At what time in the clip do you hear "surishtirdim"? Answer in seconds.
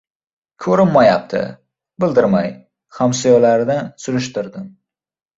4.07-4.65